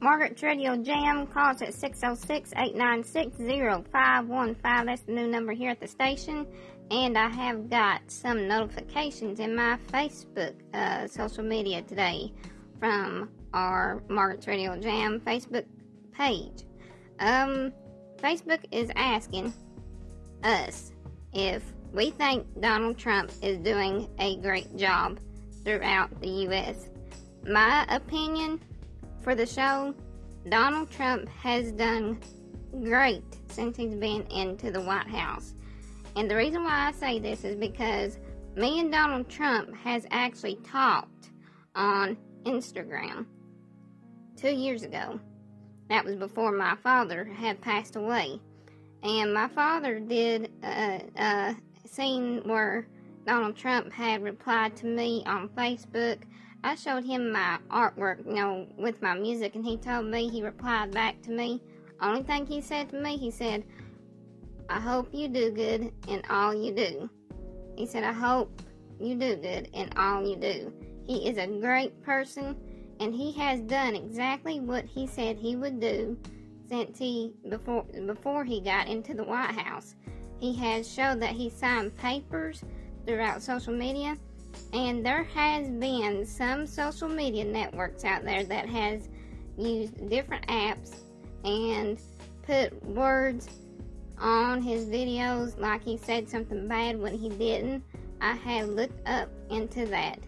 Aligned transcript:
Margaret's 0.00 0.42
Radio 0.42 0.76
Jam. 0.76 1.26
Call 1.26 1.50
us 1.50 1.60
at 1.60 1.74
606-896-0515. 1.74 4.56
That's 4.62 5.02
the 5.02 5.12
new 5.12 5.28
number 5.28 5.52
here 5.52 5.68
at 5.70 5.78
the 5.78 5.86
station. 5.86 6.46
And 6.90 7.18
I 7.18 7.28
have 7.28 7.68
got 7.68 8.00
some 8.10 8.48
notifications 8.48 9.40
in 9.40 9.54
my 9.54 9.76
Facebook 9.92 10.54
uh, 10.72 11.06
social 11.06 11.44
media 11.44 11.82
today 11.82 12.32
from 12.78 13.28
our 13.52 14.02
Margaret's 14.08 14.46
Radio 14.46 14.74
Jam 14.80 15.20
Facebook 15.20 15.66
page. 16.12 16.64
Um, 17.18 17.70
Facebook 18.16 18.64
is 18.70 18.90
asking 18.96 19.52
us 20.42 20.92
if 21.34 21.62
we 21.92 22.08
think 22.10 22.46
Donald 22.60 22.96
Trump 22.96 23.32
is 23.42 23.58
doing 23.58 24.08
a 24.18 24.38
great 24.38 24.74
job 24.76 25.20
throughout 25.62 26.18
the 26.22 26.28
U.S. 26.28 26.88
My 27.46 27.84
opinion 27.90 28.60
for 29.22 29.34
the 29.34 29.46
show 29.46 29.94
Donald 30.48 30.90
Trump 30.90 31.28
has 31.28 31.72
done 31.72 32.18
great 32.82 33.24
since 33.48 33.76
he's 33.76 33.94
been 33.94 34.22
into 34.30 34.70
the 34.70 34.80
White 34.80 35.08
House. 35.08 35.54
And 36.16 36.30
the 36.30 36.36
reason 36.36 36.64
why 36.64 36.88
I 36.88 36.92
say 36.92 37.18
this 37.18 37.44
is 37.44 37.56
because 37.56 38.18
me 38.56 38.80
and 38.80 38.90
Donald 38.90 39.28
Trump 39.28 39.74
has 39.76 40.06
actually 40.10 40.56
talked 40.56 41.30
on 41.74 42.16
Instagram 42.44 43.26
two 44.36 44.50
years 44.50 44.82
ago. 44.82 45.20
That 45.88 46.04
was 46.04 46.16
before 46.16 46.52
my 46.52 46.76
father 46.82 47.24
had 47.24 47.60
passed 47.60 47.96
away. 47.96 48.40
And 49.02 49.34
my 49.34 49.48
father 49.48 49.98
did 49.98 50.50
a, 50.62 51.02
a 51.16 51.56
scene 51.86 52.42
where 52.44 52.86
Donald 53.26 53.56
Trump 53.56 53.92
had 53.92 54.22
replied 54.22 54.76
to 54.76 54.86
me 54.86 55.22
on 55.26 55.48
Facebook. 55.50 56.18
I 56.62 56.74
showed 56.74 57.04
him 57.04 57.32
my 57.32 57.58
artwork, 57.70 58.26
you 58.26 58.34
know, 58.34 58.66
with 58.76 59.00
my 59.00 59.14
music, 59.14 59.54
and 59.54 59.64
he 59.64 59.76
told 59.76 60.06
me, 60.06 60.28
he 60.28 60.42
replied 60.42 60.92
back 60.92 61.20
to 61.22 61.30
me. 61.30 61.62
Only 62.00 62.22
thing 62.22 62.46
he 62.46 62.60
said 62.60 62.90
to 62.90 63.00
me, 63.00 63.16
he 63.16 63.30
said, 63.30 63.64
I 64.68 64.78
hope 64.78 65.08
you 65.12 65.28
do 65.28 65.50
good 65.50 65.92
in 66.08 66.22
all 66.30 66.54
you 66.54 66.72
do. 66.72 67.10
He 67.76 67.86
said, 67.86 68.04
I 68.04 68.12
hope 68.12 68.62
you 69.00 69.14
do 69.14 69.36
good 69.36 69.68
in 69.72 69.90
all 69.96 70.26
you 70.26 70.36
do. 70.36 70.72
He 71.06 71.28
is 71.28 71.38
a 71.38 71.46
great 71.46 72.00
person 72.02 72.56
and 73.00 73.14
he 73.14 73.32
has 73.32 73.60
done 73.62 73.96
exactly 73.96 74.60
what 74.60 74.84
he 74.84 75.06
said 75.06 75.36
he 75.36 75.56
would 75.56 75.80
do 75.80 76.16
since 76.68 76.98
he 76.98 77.32
before 77.48 77.84
before 78.06 78.44
he 78.44 78.60
got 78.60 78.86
into 78.86 79.14
the 79.14 79.24
White 79.24 79.58
House. 79.58 79.96
He 80.38 80.54
has 80.56 80.90
showed 80.90 81.20
that 81.20 81.34
he 81.34 81.50
signed 81.50 81.96
papers 81.96 82.62
throughout 83.06 83.42
social 83.42 83.74
media, 83.74 84.16
and 84.72 85.04
there 85.04 85.24
has 85.24 85.68
been 85.68 86.24
some 86.24 86.66
social 86.66 87.08
media 87.08 87.44
networks 87.44 88.04
out 88.04 88.24
there 88.24 88.44
that 88.44 88.68
has 88.68 89.08
used 89.56 90.08
different 90.08 90.46
apps 90.46 90.94
and 91.44 92.00
put 92.42 92.82
words 92.84 93.48
on 94.18 94.62
his 94.62 94.86
videos 94.86 95.58
like 95.58 95.82
he 95.82 95.96
said 95.96 96.28
something 96.28 96.68
bad 96.68 97.00
when 97.00 97.16
he 97.16 97.28
didn't. 97.28 97.82
I 98.20 98.34
have 98.34 98.68
looked 98.68 99.08
up 99.08 99.30
into 99.48 99.86
that 99.86 100.18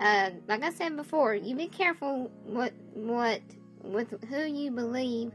uh, 0.00 0.30
like 0.48 0.62
I 0.62 0.70
said 0.70 0.96
before, 0.96 1.34
you 1.34 1.54
be 1.54 1.68
careful 1.68 2.30
what 2.44 2.72
what 2.94 3.40
with 3.82 4.22
who 4.28 4.44
you 4.44 4.70
believe 4.70 5.32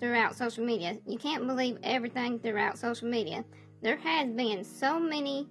throughout 0.00 0.36
social 0.36 0.64
media. 0.64 0.98
You 1.06 1.18
can't 1.18 1.46
believe 1.46 1.78
everything 1.82 2.38
throughout 2.38 2.78
social 2.78 3.08
media. 3.08 3.44
There 3.82 3.96
has 3.96 4.28
been 4.30 4.64
so 4.64 5.00
many 5.00 5.48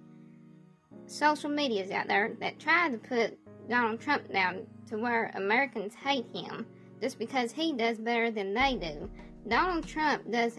social 1.08 1.50
medias 1.50 1.92
out 1.92 2.08
there 2.08 2.36
that 2.40 2.60
try 2.60 2.90
to 2.90 2.98
put 2.98 3.38
Donald 3.70 4.00
Trump 4.00 4.32
down 4.32 4.66
to 4.90 4.98
where 4.98 5.32
Americans 5.36 5.94
hate 5.96 6.26
him 6.34 6.66
just 7.02 7.20
because 7.20 7.52
he 7.52 7.74
does 7.74 7.98
better 7.98 8.32
than 8.32 8.54
they 8.54 8.76
do. 8.76 9.10
Donald 9.48 9.88
Trump 9.88 10.32
does 10.32 10.58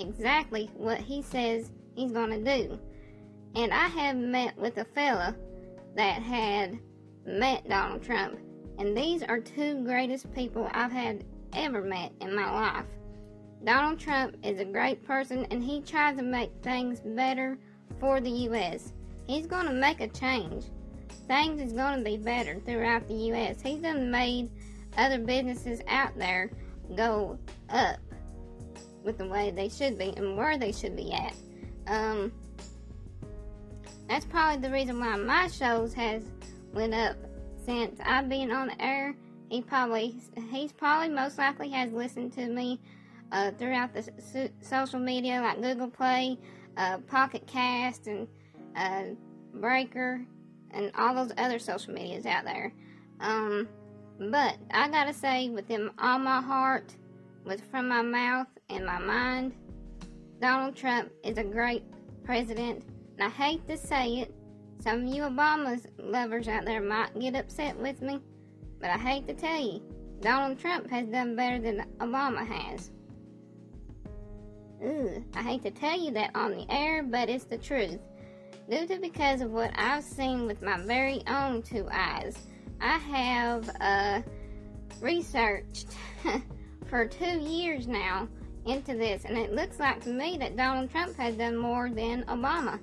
exactly 0.00 0.70
what 0.74 0.98
he 0.98 1.22
says 1.22 1.70
he's 1.94 2.12
going 2.12 2.30
to 2.30 2.58
do. 2.58 2.78
And 3.54 3.72
I 3.72 3.88
have 3.88 4.16
met 4.16 4.56
with 4.56 4.76
a 4.78 4.84
fella 4.84 5.34
that 5.96 6.22
had 6.22 6.78
met 7.26 7.68
Donald 7.68 8.02
Trump, 8.02 8.38
and 8.78 8.96
these 8.96 9.22
are 9.22 9.40
two 9.40 9.84
greatest 9.84 10.32
people 10.32 10.68
I've 10.72 10.92
had 10.92 11.24
ever 11.52 11.82
met 11.82 12.12
in 12.20 12.34
my 12.34 12.50
life. 12.50 12.86
Donald 13.64 13.98
Trump 13.98 14.36
is 14.44 14.60
a 14.60 14.64
great 14.64 15.04
person 15.04 15.44
and 15.50 15.62
he 15.62 15.80
tries 15.80 16.16
to 16.16 16.22
make 16.22 16.50
things 16.62 17.00
better 17.00 17.58
for 17.98 18.20
the 18.20 18.30
U.S. 18.30 18.92
He's 19.28 19.46
going 19.46 19.66
to 19.66 19.72
make 19.72 20.00
a 20.00 20.08
change. 20.08 20.64
Things 21.28 21.60
is 21.60 21.72
going 21.74 21.98
to 21.98 22.04
be 22.04 22.16
better 22.16 22.58
throughout 22.64 23.06
the 23.06 23.14
U.S. 23.14 23.60
He's 23.60 23.82
done 23.82 24.10
made 24.10 24.50
other 24.96 25.18
businesses 25.18 25.80
out 25.86 26.16
there 26.16 26.50
go 26.96 27.38
up 27.68 27.98
with 29.04 29.18
the 29.18 29.28
way 29.28 29.50
they 29.50 29.68
should 29.68 29.98
be 29.98 30.14
and 30.16 30.36
where 30.36 30.58
they 30.58 30.72
should 30.72 30.96
be 30.96 31.12
at. 31.12 31.34
Um, 31.86 32.32
that's 34.08 34.24
probably 34.24 34.66
the 34.66 34.72
reason 34.72 34.98
why 34.98 35.16
my 35.16 35.48
shows 35.48 35.92
has 35.92 36.22
went 36.72 36.94
up 36.94 37.16
since 37.64 38.00
I've 38.04 38.28
been 38.28 38.50
on 38.50 38.68
the 38.68 38.82
air. 38.82 39.14
He 39.50 39.60
probably, 39.60 40.14
he's 40.50 40.72
probably 40.72 41.10
most 41.10 41.36
likely 41.36 41.68
has 41.70 41.92
listened 41.92 42.32
to 42.34 42.46
me 42.46 42.80
uh, 43.30 43.50
throughout 43.52 43.92
the 43.92 44.02
so- 44.02 44.48
social 44.62 44.98
media 44.98 45.40
like 45.42 45.60
Google 45.60 45.88
Play, 45.88 46.38
uh, 46.78 46.98
Pocket 46.98 47.46
Cast, 47.46 48.06
and 48.06 48.26
uh, 48.78 49.02
Breaker, 49.54 50.24
and 50.70 50.92
all 50.96 51.14
those 51.14 51.32
other 51.36 51.58
social 51.58 51.92
medias 51.92 52.26
out 52.26 52.44
there. 52.44 52.72
Um, 53.20 53.68
but 54.18 54.56
I 54.70 54.88
gotta 54.88 55.12
say, 55.12 55.48
with 55.48 55.68
them 55.68 55.92
all 55.98 56.18
my 56.18 56.40
heart, 56.40 56.94
with 57.44 57.64
from 57.70 57.88
my 57.88 58.02
mouth 58.02 58.48
and 58.68 58.84
my 58.84 58.98
mind, 58.98 59.54
Donald 60.40 60.76
Trump 60.76 61.10
is 61.24 61.38
a 61.38 61.44
great 61.44 61.82
president. 62.24 62.84
And 63.18 63.26
I 63.26 63.30
hate 63.30 63.66
to 63.68 63.76
say 63.76 64.18
it, 64.18 64.34
some 64.80 65.06
of 65.06 65.14
you 65.14 65.22
Obama 65.22 65.84
lovers 65.98 66.46
out 66.46 66.64
there 66.64 66.80
might 66.80 67.18
get 67.18 67.34
upset 67.34 67.76
with 67.76 68.00
me, 68.00 68.20
but 68.80 68.90
I 68.90 68.98
hate 68.98 69.26
to 69.26 69.34
tell 69.34 69.60
you, 69.60 69.82
Donald 70.20 70.58
Trump 70.58 70.88
has 70.90 71.06
done 71.06 71.34
better 71.34 71.58
than 71.58 71.86
Obama 71.98 72.46
has. 72.46 72.90
Ugh, 74.84 75.22
I 75.34 75.42
hate 75.42 75.62
to 75.62 75.70
tell 75.70 75.98
you 75.98 76.12
that 76.12 76.30
on 76.36 76.52
the 76.52 76.66
air, 76.70 77.02
but 77.02 77.28
it's 77.28 77.44
the 77.44 77.58
truth. 77.58 77.98
Due 78.70 78.86
to 78.86 78.98
because 78.98 79.40
of 79.40 79.50
what 79.50 79.70
I've 79.76 80.04
seen 80.04 80.46
with 80.46 80.60
my 80.60 80.78
very 80.78 81.22
own 81.26 81.62
two 81.62 81.88
eyes, 81.90 82.36
I 82.82 82.98
have 82.98 83.70
uh, 83.80 84.20
researched 85.00 85.86
for 86.90 87.06
two 87.06 87.38
years 87.38 87.86
now 87.86 88.28
into 88.66 88.94
this, 88.94 89.24
and 89.24 89.38
it 89.38 89.54
looks 89.54 89.80
like 89.80 90.02
to 90.04 90.10
me 90.10 90.36
that 90.38 90.56
Donald 90.56 90.90
Trump 90.90 91.16
has 91.16 91.34
done 91.36 91.56
more 91.56 91.88
than 91.88 92.24
Obama. 92.24 92.78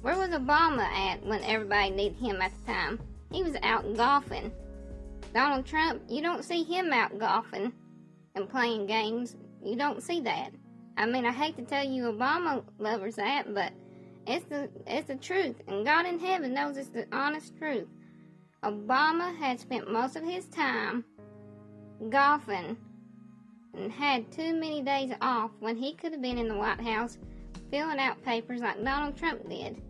Where 0.00 0.16
was 0.16 0.30
Obama 0.30 0.84
at 0.84 1.22
when 1.26 1.44
everybody 1.44 1.90
needed 1.90 2.18
him 2.18 2.40
at 2.40 2.52
the 2.54 2.72
time? 2.72 2.98
He 3.30 3.42
was 3.42 3.56
out 3.62 3.94
golfing. 3.96 4.50
Donald 5.34 5.66
Trump, 5.66 6.04
you 6.08 6.22
don't 6.22 6.42
see 6.42 6.62
him 6.62 6.90
out 6.94 7.18
golfing 7.18 7.70
and 8.34 8.48
playing 8.48 8.86
games. 8.86 9.36
You 9.62 9.76
don't 9.76 10.02
see 10.02 10.20
that. 10.20 10.52
I 10.96 11.04
mean, 11.04 11.26
I 11.26 11.32
hate 11.32 11.56
to 11.58 11.62
tell 11.64 11.84
you 11.84 12.04
Obama 12.04 12.64
lovers 12.78 13.16
that, 13.16 13.52
but 13.52 13.72
it's 14.26 14.44
the 14.46 14.68
it's 14.86 15.08
the 15.08 15.16
truth, 15.16 15.56
and 15.68 15.84
God 15.84 16.06
in 16.06 16.18
heaven 16.18 16.54
knows 16.54 16.76
it's 16.76 16.88
the 16.88 17.06
honest 17.12 17.56
truth. 17.56 17.86
Obama 18.64 19.36
had 19.36 19.60
spent 19.60 19.90
most 19.90 20.16
of 20.16 20.24
his 20.24 20.46
time 20.46 21.04
golfing 22.10 22.76
and 23.74 23.92
had 23.92 24.30
too 24.32 24.54
many 24.54 24.82
days 24.82 25.12
off 25.20 25.50
when 25.60 25.76
he 25.76 25.94
could 25.94 26.12
have 26.12 26.22
been 26.22 26.38
in 26.38 26.48
the 26.48 26.56
White 26.56 26.80
House 26.80 27.18
filling 27.70 27.98
out 27.98 28.22
papers 28.24 28.60
like 28.60 28.82
Donald 28.82 29.16
Trump 29.16 29.48
did. 29.48 29.80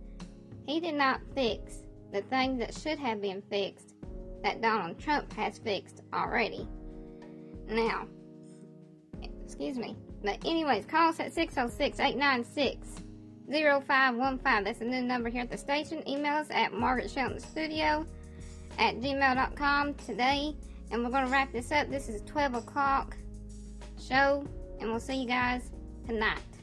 He 0.67 0.81
did 0.81 0.95
not 0.95 1.21
fix 1.35 1.85
the 2.13 2.23
things 2.23 2.59
that 2.59 2.75
should 2.75 2.99
have 2.99 3.23
been 3.23 3.43
fixed 3.49 3.95
that 4.43 4.61
Donald 4.61 4.99
Trump 4.99 5.33
has 5.35 5.59
fixed 5.59 6.03
already. 6.13 6.67
Now, 7.69 8.07
excuse 9.45 9.79
me. 9.79 9.97
But 10.23 10.45
anyways, 10.45 10.87
call 10.87 11.11
us 11.11 11.21
at 11.21 11.33
oh 11.37 13.06
606-896-0515. 13.51 14.65
That's 14.65 14.79
the 14.79 14.85
new 14.85 15.03
number 15.03 15.29
here 15.29 15.43
at 15.43 15.51
the 15.51 15.59
station. 15.59 16.07
Email 16.09 16.35
us 16.35 16.49
at 16.51 16.73
Margaret 16.73 17.11
Shelton 17.11 17.41
Studio 17.41 18.07
at 18.79 18.97
gmail.com 19.01 19.95
today. 19.95 20.55
And 20.91 21.03
we're 21.03 21.11
going 21.11 21.25
to 21.27 21.31
wrap 21.31 21.53
this 21.53 21.73
up. 21.73 21.91
This 21.91 22.09
is 22.09 22.23
12 22.23 22.55
o'clock 22.55 23.17
show. 24.01 24.47
And 24.81 24.91
we'll 24.91 25.01
see 25.01 25.21
you 25.21 25.27
guys 25.27 25.71
tonight. 26.07 26.56